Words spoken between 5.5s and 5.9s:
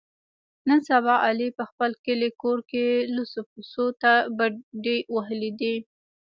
دي.